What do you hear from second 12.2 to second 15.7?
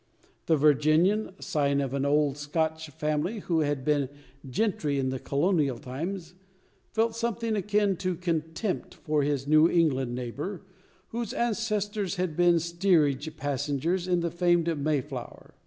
been steerage passengers in the famed "Mayflower."